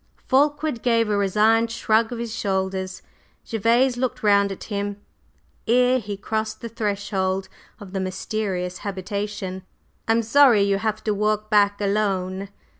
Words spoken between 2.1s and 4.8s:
of his shoulders; Gervase looked round at